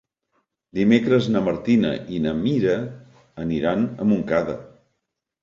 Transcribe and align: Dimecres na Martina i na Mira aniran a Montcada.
Dimecres 0.77 1.27
na 1.35 1.43
Martina 1.47 1.91
i 2.15 2.23
na 2.23 2.33
Mira 2.39 2.79
aniran 3.45 3.87
a 3.87 4.09
Montcada. 4.15 4.59